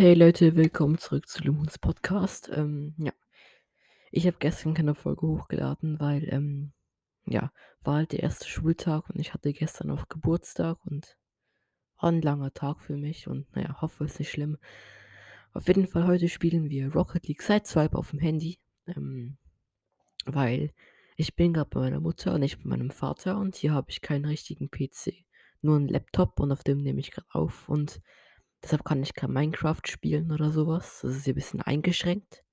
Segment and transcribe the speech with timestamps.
[0.00, 2.50] Hey Leute, willkommen zurück zu Lumens Podcast.
[2.54, 3.12] Ähm, ja,
[4.10, 6.72] ich habe gestern keine Folge hochgeladen, weil, ähm,
[7.26, 7.52] ja,
[7.82, 11.18] war halt der erste Schultag und ich hatte gestern auch Geburtstag und
[11.98, 14.56] war ein langer Tag für mich und naja, hoffe, es ist nicht schlimm.
[15.52, 19.36] Auf jeden Fall heute spielen wir Rocket League Sideswipe auf dem Handy, ähm,
[20.24, 20.72] weil
[21.16, 24.00] ich bin gerade bei meiner Mutter und nicht bei meinem Vater und hier habe ich
[24.00, 25.26] keinen richtigen PC,
[25.60, 28.00] nur einen Laptop und auf dem nehme ich gerade auf und
[28.62, 31.00] deshalb kann ich kein Minecraft spielen oder sowas.
[31.02, 32.44] Das ist ein bisschen eingeschränkt.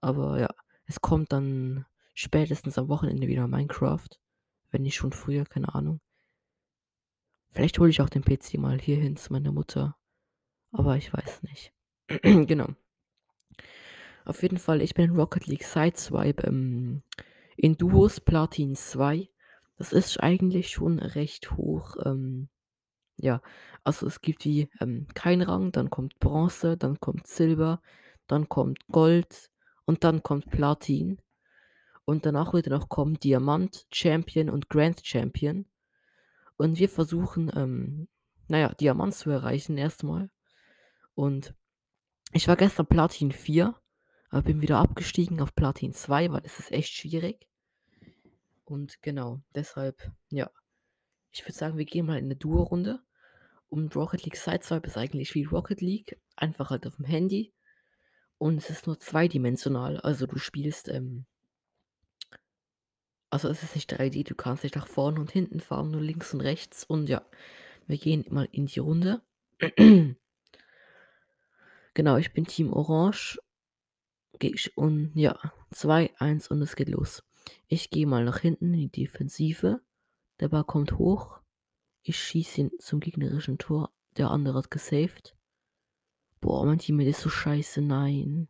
[0.00, 0.48] Aber ja,
[0.86, 4.08] es kommt dann spätestens am Wochenende wieder Minecraft.
[4.70, 6.00] Wenn nicht schon früher, keine Ahnung.
[7.50, 9.96] Vielleicht hole ich auch den PC mal hier hin zu meiner Mutter.
[10.72, 11.72] Aber ich weiß nicht.
[12.22, 12.68] genau.
[14.24, 17.02] Auf jeden Fall, ich bin in Rocket League Sideswipe ähm,
[17.56, 19.28] in Duos Platin 2.
[19.76, 21.96] Das ist eigentlich schon recht hoch.
[22.04, 22.48] Ähm,
[23.20, 23.42] ja,
[23.84, 27.80] also es gibt wie ähm, kein Rang, dann kommt Bronze, dann kommt Silber,
[28.26, 29.50] dann kommt Gold
[29.84, 31.20] und dann kommt Platin.
[32.04, 35.66] Und danach wird noch kommen Diamant, Champion und Grand Champion.
[36.56, 38.08] Und wir versuchen, ähm,
[38.48, 40.30] naja, Diamant zu erreichen erstmal.
[41.14, 41.54] Und
[42.32, 43.74] ich war gestern Platin 4,
[44.30, 47.48] aber bin wieder abgestiegen auf Platin 2, weil es ist echt schwierig.
[48.64, 50.50] Und genau, deshalb, ja.
[51.32, 53.00] Ich würde sagen, wir gehen mal in eine Duo-Runde.
[53.70, 57.52] Und Rocket League Sideswipe ist eigentlich wie Rocket League, einfach halt auf dem Handy.
[58.36, 59.98] Und es ist nur zweidimensional.
[60.00, 61.24] Also du spielst, ähm,
[63.30, 66.34] also es ist nicht 3D, du kannst nicht nach vorne und hinten fahren, nur links
[66.34, 66.84] und rechts.
[66.84, 67.24] Und ja,
[67.86, 69.22] wir gehen mal in die Runde.
[71.94, 73.38] genau, ich bin Team Orange.
[74.74, 75.38] Und ja,
[75.70, 77.22] 2, 1 und es geht los.
[77.68, 79.80] Ich gehe mal nach hinten in die Defensive.
[80.40, 81.39] Der Ball kommt hoch.
[82.02, 83.90] Ich schieße ihn zum gegnerischen Tor.
[84.16, 85.36] Der andere hat gesaved.
[86.40, 87.82] Boah, mein Teammate ist so scheiße.
[87.82, 88.48] Nein.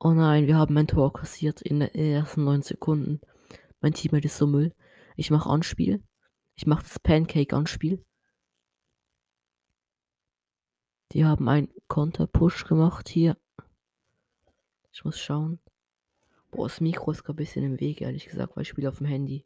[0.00, 3.20] Oh nein, wir haben ein Tor kassiert in den ersten 9 Sekunden.
[3.80, 4.74] Mein Teammate ist so Müll.
[5.16, 6.02] Ich mache Anspiel.
[6.54, 8.04] Ich mache das Pancake-Anspiel.
[11.12, 13.36] Die haben einen Konter-Push gemacht hier.
[14.92, 15.58] Ich muss schauen.
[16.50, 18.98] Boah, das Mikro ist gerade ein bisschen im Weg, ehrlich gesagt, weil ich spiele auf
[18.98, 19.44] dem Handy.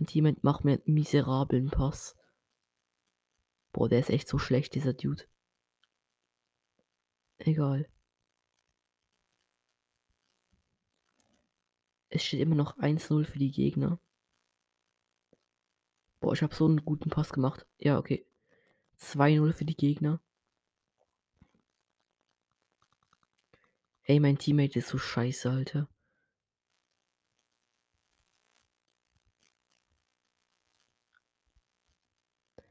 [0.00, 2.16] Und jemand macht mir einen miserablen Pass.
[3.70, 5.24] Boah, der ist echt so schlecht, dieser Dude.
[7.36, 7.86] Egal.
[12.08, 14.00] Es steht immer noch 1-0 für die Gegner.
[16.20, 17.66] Boah, ich habe so einen guten Pass gemacht.
[17.76, 18.26] Ja, okay.
[18.98, 20.22] 2-0 für die Gegner.
[24.04, 25.90] Ey, mein Teammate ist so scheiße, Alter.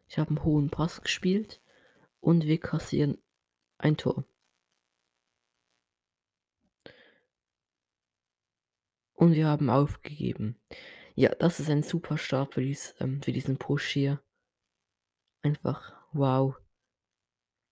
[0.09, 1.61] Ich habe einen hohen Pass gespielt
[2.19, 3.21] und wir kassieren
[3.77, 4.25] ein Tor.
[9.13, 10.59] Und wir haben aufgegeben.
[11.15, 14.21] Ja, das ist ein super Start für, dies, ähm, für diesen Push hier.
[15.43, 16.55] Einfach wow.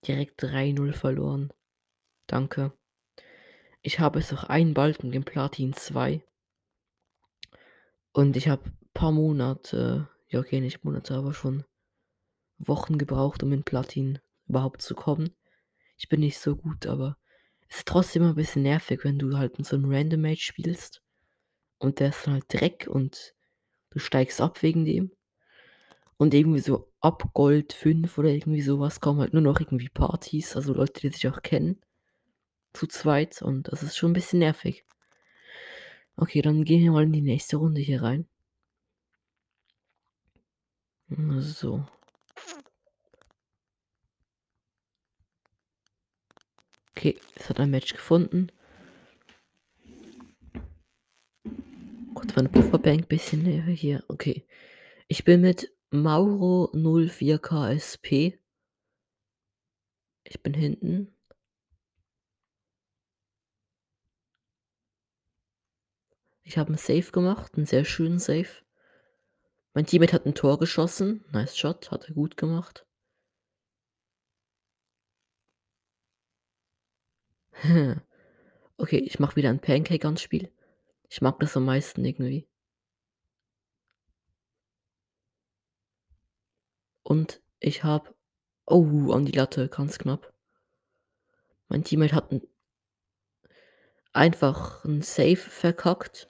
[0.05, 1.51] Direkt 3-0 verloren.
[2.27, 2.71] Danke.
[3.81, 6.21] Ich habe es auch einen Balken im Platin 2.
[8.11, 11.63] Und ich habe paar Monate, ja okay, nicht Monate, aber schon
[12.59, 15.35] Wochen gebraucht, um in Platin überhaupt zu kommen.
[15.97, 17.17] Ich bin nicht so gut, aber
[17.69, 21.01] es ist trotzdem ein bisschen nervig, wenn du halt mit so einem Random Mage spielst
[21.79, 23.35] und der ist dann halt Dreck und
[23.89, 25.11] du steigst ab wegen dem.
[26.17, 30.55] Und irgendwie so ab Gold 5 oder irgendwie sowas kommen halt nur noch irgendwie Partys,
[30.55, 31.79] also Leute, die sich auch kennen.
[32.73, 34.85] Zu zweit und das ist schon ein bisschen nervig.
[36.15, 38.27] Okay, dann gehen wir mal in die nächste Runde hier rein.
[41.39, 41.85] So.
[46.97, 48.51] Okay, es hat ein Match gefunden.
[52.15, 54.03] Kurz meine Pufferbank bisschen näher hier.
[54.07, 54.47] Okay.
[55.07, 58.39] Ich bin mit Mauro 04 KSP.
[60.23, 61.15] Ich bin hinten.
[66.41, 68.63] Ich habe einen Save gemacht, einen sehr schönen Save.
[69.75, 71.23] Mein Teammate hat ein Tor geschossen.
[71.31, 72.86] Nice Shot, hat er gut gemacht.
[78.77, 80.51] okay, ich mache wieder ein Pancake-Anspiel.
[81.09, 82.47] Ich mag das am meisten irgendwie.
[87.03, 88.13] Und ich habe.
[88.65, 90.33] Oh, an die Latte, ganz knapp.
[91.69, 92.41] Mein Teammate hat ein,
[94.11, 96.27] einfach ein Safe verkackt.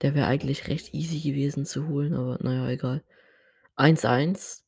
[0.00, 3.04] Der wäre eigentlich recht easy gewesen zu holen, aber naja, egal.
[3.76, 4.64] 1:1.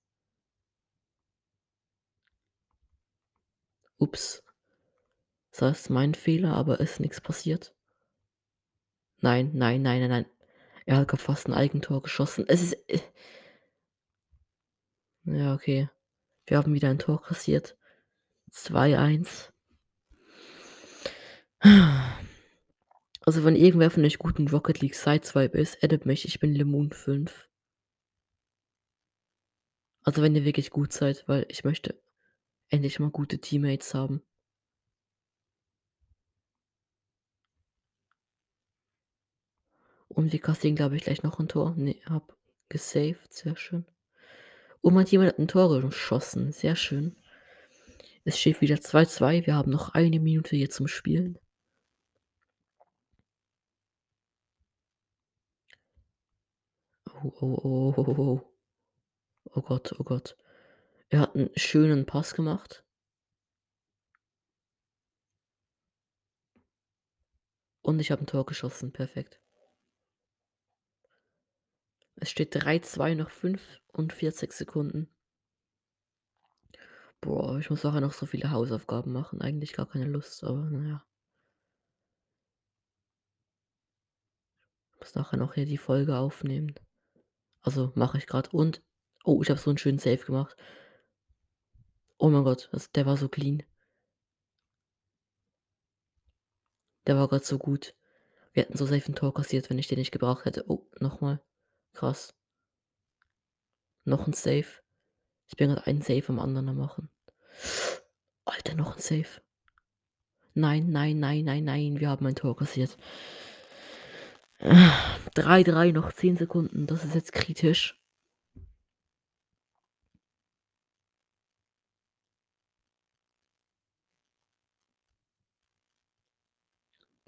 [4.02, 4.43] Ups.
[5.54, 7.72] Das ist mein Fehler, aber ist nix passiert.
[9.22, 10.26] Nein, nein, nein, nein, nein.
[10.84, 12.44] Er hat fast 'n Eigentor geschossen.
[12.49, 12.99] Es ist äh
[15.25, 15.88] Ja, okay.
[16.46, 17.76] Wir haben wieder ein Tor kassiert.
[18.52, 19.52] 2:1.
[23.25, 26.55] Also, wenn irgendwer von euch gut in Rocket League Sideswipe ist, addet mich, ich bin
[26.55, 27.46] Lemon5.
[30.05, 31.94] Also, wenn ihr wirklich gut seid, weil ich möchte
[32.72, 34.22] endlich mal gute Teammates haben.
[40.10, 41.74] Und wir kassieren, glaube ich, gleich noch 'n Tor.
[41.76, 42.34] Ne, habe
[42.69, 43.84] gesaved, sehr schön.
[44.82, 47.16] Und mein Teammate hat 'n Tor geschossen, sehr schön.
[48.26, 49.46] Es steht wieder 2:2.
[49.46, 51.38] Wir haben noch eine Minute hier zum Spielen.
[57.08, 58.52] Oh, oh, oh, oh, oh, oh.
[59.54, 60.36] Oh Gott, oh Gott.
[61.12, 62.82] Er hat 'n schönen Pass gemacht.
[67.84, 69.38] Und ich habe 'n Tor geschossen, perfekt.
[72.20, 75.08] Es steht 3:2, noch 45 Sekunden.
[77.24, 79.40] Boah, ich muss nachher noch so viele Hausaufgaben machen.
[79.40, 81.02] Eigentlich gar keine Lust, aber na ja.
[85.00, 86.74] Muss nachher noch hier die Folge aufnehmen.
[87.62, 88.82] Also, mache ich grad und
[89.24, 90.56] oh, ich habe so 'n schönen Save gemacht.
[92.24, 93.64] Oh mein Gott, das der war so clean.
[97.06, 97.94] Der war grad so gut.
[98.52, 100.64] Wir hätten so safe 'n Tor kassiert, wenn ich den nicht gebraucht hätte.
[100.69, 101.40] Oh, noch mal.
[101.94, 102.32] Krass.
[104.06, 104.66] Noch 'n Save.
[105.48, 107.10] Ich bin grad einen Save am anderen am machen.
[108.46, 109.40] Alter, noch 'n Save.
[110.54, 112.96] Nein, nein, nein, nein, nein, wir haben ein Tor kassiert.
[115.34, 116.86] 3:3, noch 10 Sekunden.
[116.86, 118.01] Das ist jetzt kritisch.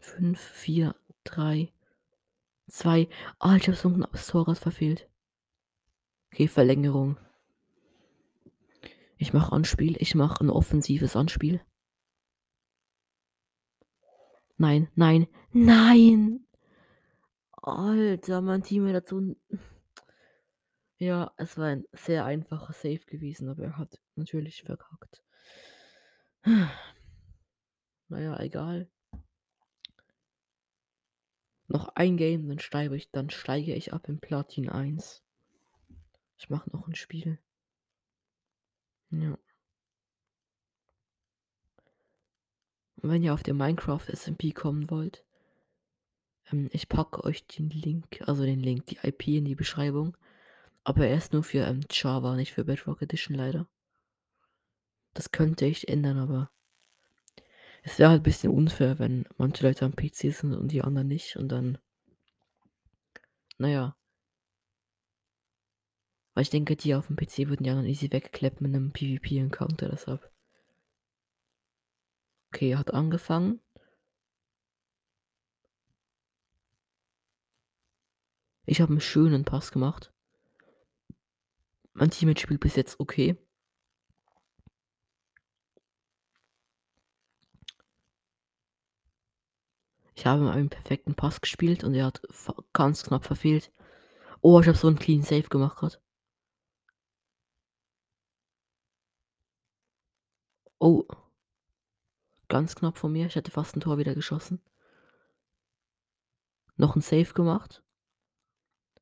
[0.04, 1.72] 5, 4, 3,
[2.68, 3.08] 2.
[3.40, 5.08] Ah, ich habe so 'n knappes Tor grad verfehlt.
[6.32, 7.16] Okay, Verlängerung.
[9.18, 9.96] Ich mache Anspiel.
[10.00, 11.60] Ich mache 'n offensives Anspiel.
[14.58, 16.44] Nein, nein, nein!
[17.62, 19.20] Alter, mein Teammate hat so
[21.00, 25.20] Ja, es war ein sehr einfacher Save gewesen, aber er hat natürlich verkackt.
[28.10, 28.88] Na ja, egal.
[31.74, 35.24] Noch ein Game, dann steige ich dann steige ich ab in Platin 1.
[36.38, 37.40] Ich mache noch 'n Spiel.
[39.10, 39.36] Ja.
[43.02, 45.24] Und wenn ihr auf den Minecraft SMP kommen wollt
[46.52, 50.16] ähm, ich packe euch den Link also den Link, die IP in die Beschreibung.
[50.84, 53.68] Aber er ist nur für, ähm, Java, nicht für Bedrock Edition leider.
[55.14, 56.50] Das könnte ich ändern, aber
[57.86, 61.36] es wäre halt bisschen unfair, wenn manche Leute am PC sind und die anderen nicht
[61.36, 61.76] und dann
[63.58, 63.94] na ja.
[66.36, 70.28] Weil ich denke, die aufm PC würden die anderen easy wegklappen mit 'nem PvP-Encounter, deshalb.
[72.52, 73.60] Okay, hat angefangen.
[78.68, 80.10] Ich habe 'n schönen Pass gemacht.
[81.96, 83.36] Mein Teammate spielt bis jetzt okay.
[90.24, 92.22] Ich habe einen perfekten Pass gespielt und er hat
[92.72, 93.70] ganz knapp verfehlt.
[94.42, 96.00] Oh, ich habe so 'n clean Save gemacht grad.
[100.80, 101.06] Oh.
[102.50, 103.26] Ganz knapp vor mir.
[103.26, 104.60] Ich hätte fast 'n Tor wieder geschossen.
[106.78, 107.80] Noch 'n Save gemacht.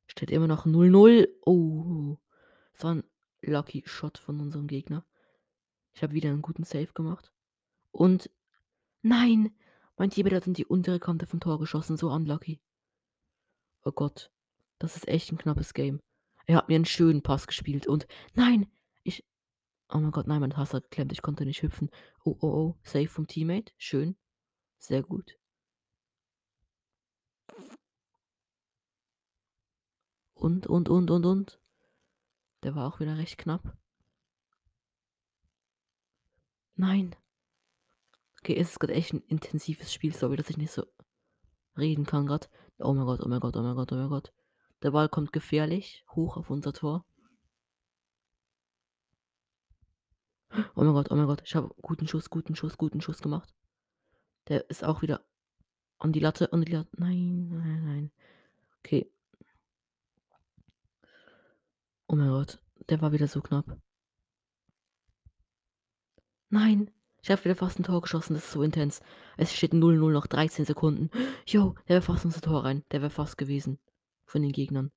[0.09, 1.27] Steht immer noch 0:0.
[1.45, 2.17] Oh,
[2.73, 3.03] das war 'n
[3.41, 5.05] lucky Shot von unserem Gegner.
[5.93, 7.31] Ich habe wieder 'n guten Save gemacht.
[7.91, 8.29] Und
[9.03, 9.51] nein,
[9.97, 12.59] mein Teammate hat in die untere Kante vom Tor geschossen, so unlucky.
[13.85, 14.31] Oh Gott,
[14.79, 15.99] das ist echt 'n knappes Game.
[16.45, 18.67] Er hat mir 'n schönen Pass gespielt und nein,
[19.03, 19.25] ich
[19.89, 21.89] oh mein Gott, nein, mein Pass hat geklemmt, ich konnte nicht hüpfen.
[22.25, 24.17] Oh, oh, oh, Save vom Teammate, schön,
[24.79, 25.37] sehr gut.
[30.35, 31.59] Und, und, und, und, und.
[32.63, 33.77] Der war auch wieder recht knapp.
[36.77, 37.15] Nein.
[38.43, 40.13] Okay, es ist grad echt 'n intensives Spiel.
[40.13, 40.83] Sorry, dass ich nicht so
[41.77, 42.49] reden kann grad.
[42.77, 44.33] Oh mein Gott, oh mein Gott, oh mein Gott, oh mein Gott.
[44.81, 47.05] Der Ball kommt gefährlich hoch auf unser Tor.
[50.75, 53.55] Oh mein Gott, oh mein Gott, ich habe guten Schuss, guten Schuss, guten Schuss gemacht.
[54.49, 55.25] Der ist auch wieder
[55.99, 58.11] an die Latte, an die Lat nein, nein, nein.
[58.79, 59.09] Okay.
[62.07, 63.79] Oh mein Gott, der war wieder so knapp.
[66.49, 66.91] Nein,
[67.23, 69.01] ich habe wieder fast 'n Tor geschossen, das ist so intens.
[69.37, 71.09] Es steht 0:0 noch 13 Sekunden.
[71.47, 72.83] Jo, der wäre fast unser Tor rein.
[72.91, 73.79] Der wäre fast gewesen
[74.25, 74.91] von den Gegnern.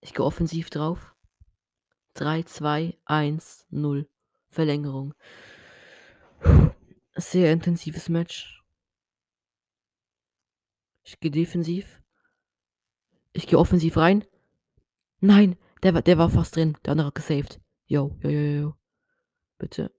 [0.00, 1.14] Ich gehe offensiv drauf.
[2.14, 4.08] 3, 2, 1, 0.
[4.50, 5.14] Verlängerung.
[7.16, 8.62] Sehr intensives Match.
[11.04, 12.02] Ich gehe defensiv.
[13.32, 14.24] Ich gehe offensiv rein.
[15.20, 16.76] Nein, der war der war fast drin.
[16.84, 17.60] Der andere hat gesaved.
[17.86, 18.74] Jo, jo, jo, jo.
[19.58, 19.92] Bitte.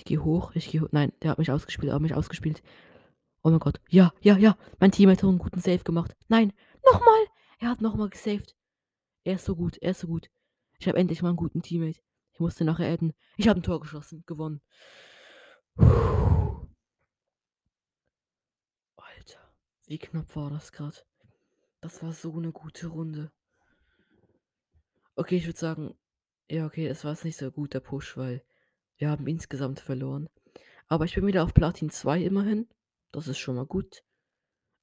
[0.00, 2.62] Ich gehe hoch, ich gehe ho nein, der hat mich ausgespielt, er hat mich ausgespielt.
[3.42, 3.80] Oh mein Gott.
[3.90, 6.16] Ja, ja, ja, mein Teammate hat 'n guten Save gemacht.
[6.28, 6.52] Nein,
[6.86, 7.26] noch mal!
[7.60, 8.56] Er hat noch mal gesaved.
[9.24, 10.30] Er ist so gut, er ist so gut.
[10.78, 12.00] Ich habe endlich mal 'n guten Teammate.
[12.32, 13.12] Ich musste nachher adden.
[13.36, 14.60] Ich habe 'n Tor geschossen, gewonnen.
[18.98, 19.38] Alter,
[19.86, 21.06] wie knapp war das grad?
[21.80, 23.30] Das war so 'ne gute Runde.
[25.18, 25.94] Okay, ich würde sagen
[26.50, 28.42] ja, okay, es war jetzt nicht so gut, der Push, weil
[29.00, 30.28] wir haben insgesamt verloren.
[30.86, 32.68] Aber ich bin wieder auf Platin 2 immerhin.
[33.12, 34.04] Das ist schon mal gut.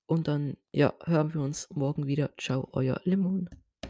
[0.07, 2.35] Und dann, ja, hören wir uns morgen wieder.
[2.35, 3.49] Tschau, euer Lemon.